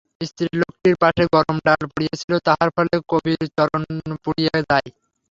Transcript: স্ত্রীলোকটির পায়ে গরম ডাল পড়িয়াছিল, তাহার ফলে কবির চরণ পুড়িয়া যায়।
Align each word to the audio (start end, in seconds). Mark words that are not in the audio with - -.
স্ত্রীলোকটির 0.21 0.95
পায়ে 1.01 1.23
গরম 1.35 1.57
ডাল 1.65 1.81
পড়িয়াছিল, 1.91 2.31
তাহার 2.47 2.69
ফলে 2.75 2.95
কবির 3.11 3.39
চরণ 3.57 3.83
পুড়িয়া 4.23 4.55
যায়। 4.69 4.89